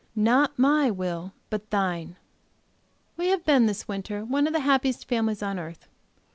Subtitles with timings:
[0.15, 1.31] Not my will!
[1.51, 2.15] But Thine!"
[3.17, 5.87] We have been, this winter, one of the happiest families on earth.